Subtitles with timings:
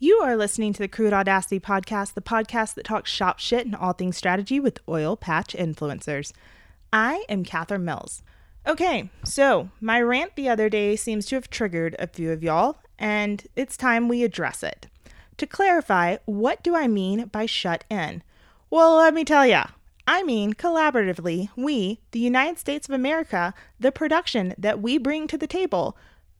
[0.00, 3.74] You are listening to the Crude Audacity podcast, the podcast that talks shop shit and
[3.74, 6.32] all things strategy with oil patch influencers.
[6.92, 8.22] I am Kathryn Mills.
[8.64, 12.76] Okay, so my rant the other day seems to have triggered a few of y'all,
[12.96, 14.86] and it's time we address it.
[15.38, 18.22] To clarify, what do I mean by shut in?
[18.70, 19.64] Well, let me tell ya.
[20.06, 25.36] I mean, collaboratively, we, the United States of America, the production that we bring to
[25.36, 25.96] the table,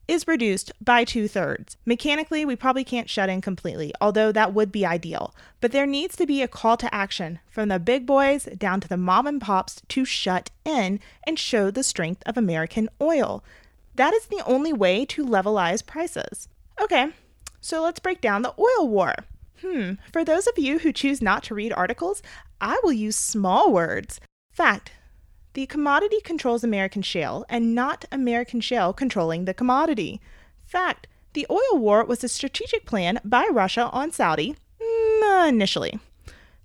[0.09, 1.77] is reduced by two thirds.
[1.85, 5.35] Mechanically, we probably can't shut in completely, although that would be ideal.
[5.61, 8.87] But there needs to be a call to action from the big boys down to
[8.87, 13.43] the mom and pops to shut in and show the strength of American oil.
[13.95, 16.47] That is the only way to levelize prices.
[16.81, 17.11] Okay,
[17.61, 19.13] so let's break down the oil war.
[19.61, 22.23] Hmm, for those of you who choose not to read articles,
[22.59, 24.19] I will use small words.
[24.51, 24.91] Fact
[25.59, 30.21] the commodity controls American shale and not American shale controlling the commodity.
[30.65, 35.99] Fact the oil war was a strategic plan by Russia on Saudi mm, initially.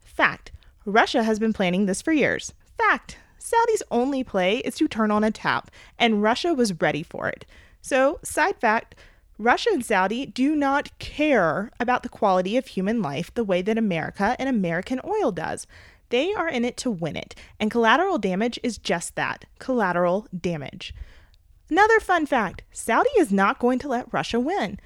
[0.04, 0.52] Fact
[0.84, 2.54] Russia has been planning this for years.
[2.78, 7.26] Fact Saudi's only play is to turn on a tap, and Russia was ready for
[7.26, 7.44] it.
[7.82, 8.94] So, side fact
[9.38, 13.76] Russia and Saudi do not care about the quality of human life the way that
[13.76, 15.66] America and American oil does.
[16.10, 20.94] They are in it to win it, and collateral damage is just that collateral damage.
[21.68, 24.78] Another fun fact Saudi is not going to let Russia win.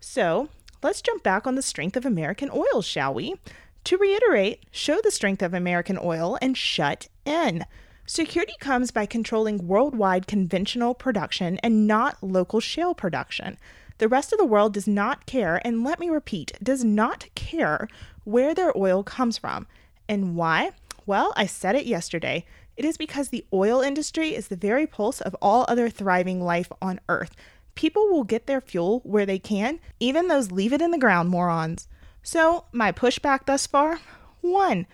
[0.00, 0.48] So,
[0.82, 3.36] let's jump back on the strength of American oil, shall we?
[3.84, 7.64] To reiterate, show the strength of American oil and shut in.
[8.06, 13.58] Security comes by controlling worldwide conventional production and not local shale production.
[14.02, 17.86] The rest of the world does not care, and let me repeat, does not care
[18.24, 19.68] where their oil comes from.
[20.08, 20.72] And why?
[21.06, 22.44] Well, I said it yesterday.
[22.76, 26.72] It is because the oil industry is the very pulse of all other thriving life
[26.82, 27.36] on Earth.
[27.76, 31.28] People will get their fuel where they can, even those leave it in the ground
[31.28, 31.86] morons.
[32.24, 34.00] So, my pushback thus far?
[34.40, 34.88] One,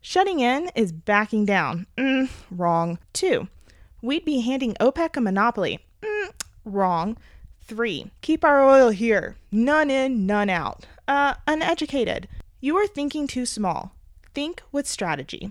[0.00, 1.86] shutting in is backing down.
[1.98, 2.98] Mm, wrong.
[3.12, 3.48] Two,
[4.00, 5.80] we'd be handing OPEC a monopoly.
[6.00, 6.30] Mm,
[6.64, 7.18] wrong.
[7.66, 9.36] Three, keep our oil here.
[9.50, 10.84] None in, none out.
[11.08, 12.28] Uh, uneducated.
[12.60, 13.92] You are thinking too small.
[14.34, 15.50] Think with strategy.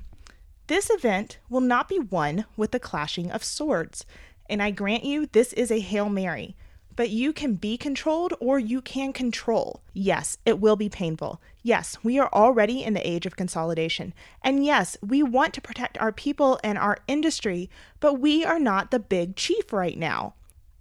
[0.68, 4.06] This event will not be won with the clashing of swords.
[4.48, 6.56] And I grant you, this is a Hail Mary.
[6.96, 9.82] But you can be controlled or you can control.
[9.94, 11.42] Yes, it will be painful.
[11.64, 14.14] Yes, we are already in the age of consolidation.
[14.44, 18.92] And yes, we want to protect our people and our industry, but we are not
[18.92, 20.36] the big chief right now.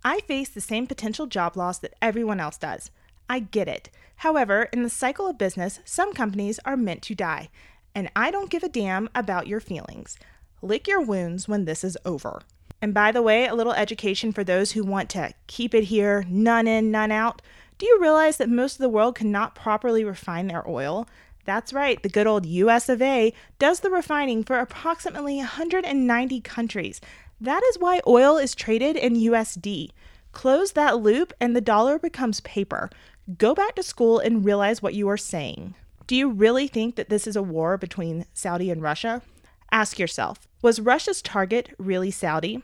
[0.04, 2.90] I face the same potential job loss that everyone else does.
[3.28, 3.90] I get it.
[4.16, 7.50] However, in the cycle of business, some companies are meant to die,
[7.94, 10.18] and I don't give a damn about your feelings.
[10.60, 12.42] Lick your wounds when this is over.
[12.80, 16.24] And by the way, a little education for those who want to keep it here,
[16.28, 17.40] none in, none out.
[17.78, 21.08] Do you realize that most of the world cannot properly refine their oil?
[21.44, 27.00] That's right, the good old US of A does the refining for approximately 190 countries.
[27.42, 29.91] That is why oil is traded in USD.
[30.30, 32.88] Close that loop and the dollar becomes paper.
[33.36, 35.75] Go back to school and realize what you are saying.
[36.06, 39.22] Do you really think that this is a war between Saudi and Russia?
[39.72, 42.62] Ask yourself was Russia's target really Saudi?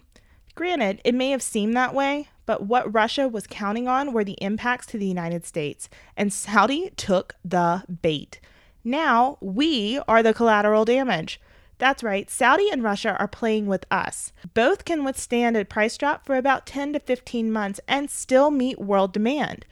[0.55, 4.39] Granted, it may have seemed that way, but what Russia was counting on were the
[4.41, 8.39] impacts to the United States, and Saudi took the bait.
[8.85, 11.41] Now we are the collateral damage.
[11.79, 14.33] That's right, Saudi and Russia are playing with us.
[14.53, 18.81] Both can withstand a price drop for about 10 to 15 months and still meet
[18.81, 19.65] world demand.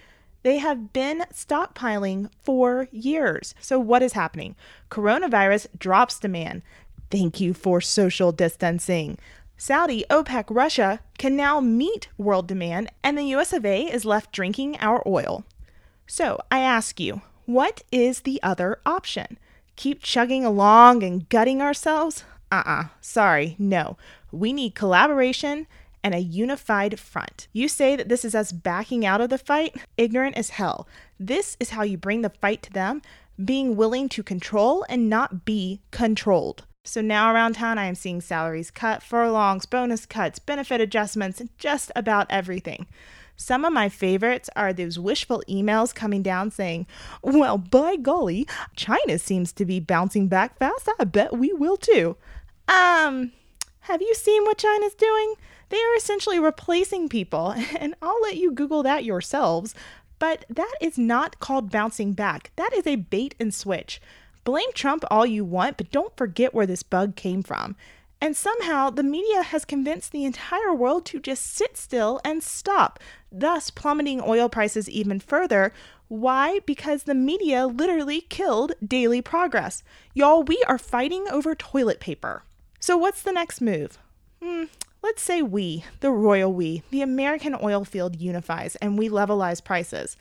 [0.44, 3.56] They have been stockpiling for years.
[3.60, 4.54] So, what is happening?
[4.88, 6.62] Coronavirus drops demand.
[7.10, 9.18] Thank you for social distancing.
[9.56, 14.30] Saudi, OPEC, Russia can now meet world demand, and the US of A is left
[14.30, 15.44] drinking our oil.
[16.06, 19.38] So, I ask you, what is the other option?
[19.76, 22.24] Keep chugging along and gutting ourselves?
[22.50, 22.82] Uh uh-uh.
[22.82, 23.96] uh sorry, no.
[24.32, 25.66] We need collaboration
[26.02, 27.48] and a unified front.
[27.52, 29.76] You say that this is us backing out of the fight?
[29.96, 30.86] Ignorant as hell.
[31.18, 33.02] This is how you bring the fight to them,
[33.44, 36.64] being willing to control and not be controlled.
[36.84, 41.90] So now around town, I am seeing salaries cut, furlongs, bonus cuts, benefit adjustments, just
[41.96, 42.86] about everything.
[43.36, 46.86] Some of my favorites are those wishful emails coming down saying,
[47.22, 50.88] Well, by golly, China seems to be bouncing back fast.
[50.98, 52.16] I bet we will too.
[52.68, 53.32] Um,
[53.80, 55.34] have you seen what China's doing?
[55.68, 59.74] They are essentially replacing people, and I'll let you Google that yourselves.
[60.18, 62.50] But that is not called bouncing back.
[62.56, 64.00] That is a bait and switch.
[64.44, 67.76] Blame Trump all you want, but don't forget where this bug came from.
[68.20, 72.98] And somehow the media has convinced the entire world to just sit still and stop,
[73.30, 75.72] thus plummeting oil prices even further,
[76.08, 76.60] Why?
[76.66, 79.82] Because the media literally killed daily progress.
[80.14, 82.44] Y'all, we are fighting over toilet paper.
[82.78, 83.98] So, what's the next move?
[84.40, 84.64] Hmm,
[85.02, 90.16] let's say we, the royal we, the American oil field unifies and we levelize prices.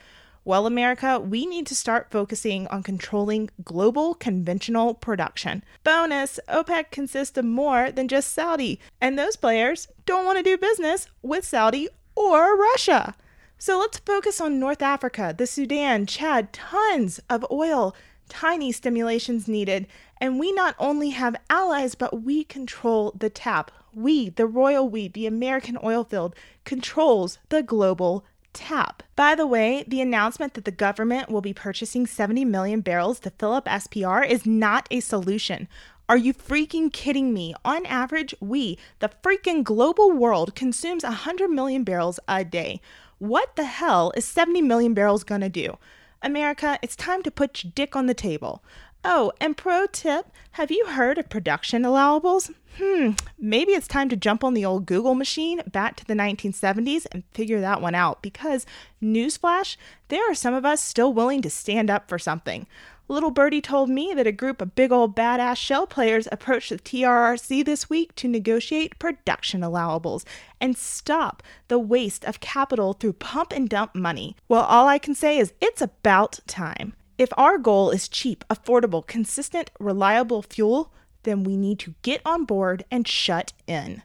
[0.47, 5.63] Well, America, we need to start focusing on controlling global conventional production.
[5.83, 10.55] Bonus OPEC consists of more than just Saudi, and those players don't want to do
[10.55, 13.15] business with Saudi or Russia.
[13.57, 17.95] So let's focus on North Africa, the Sudan, Chad, tons of oil,
[18.29, 19.87] tiny stimulations needed.
[20.21, 23.71] And we not only have allies, but we control the tap.
[23.95, 28.25] We, the royal we, the American oil field, controls the global
[28.55, 29.03] tap.
[29.15, 33.29] By the way, the announcement that the government will be purchasing 70 million barrels to
[33.29, 35.67] fill up SPR is not a solution.
[36.07, 37.53] Are you freaking kidding me?
[37.63, 42.79] On average, we, the freaking global world, consumes 100 million barrels a day.
[43.17, 45.77] What the hell is 70 million barrels gonna do?
[46.21, 48.63] America, it's time to put your dick on the table.
[49.07, 52.51] Oh, and pro tip have you heard of production allowables?
[52.79, 57.05] Hmm, maybe it's time to jump on the old Google machine back to the 1970s
[57.11, 58.65] and figure that one out because,
[59.03, 62.65] newsflash, there are some of us still willing to stand up for something.
[63.07, 66.79] Little Birdie told me that a group of big old badass shell players approached the
[66.79, 70.25] TRRC this week to negotiate production allowables
[70.59, 74.35] and stop the waste of capital through pump and dump money.
[74.49, 76.95] Well, all I can say is it's about time.
[77.17, 80.91] If our goal is cheap, affordable, consistent, reliable fuel,
[81.23, 84.03] then we need to get on board and shut in.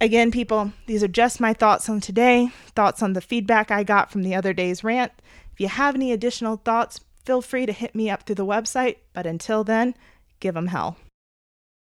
[0.00, 4.10] Again, people, these are just my thoughts on today, thoughts on the feedback I got
[4.10, 5.12] from the other day's rant.
[5.52, 8.96] If you have any additional thoughts, feel free to hit me up through the website.
[9.12, 9.94] But until then,
[10.38, 10.96] give them hell.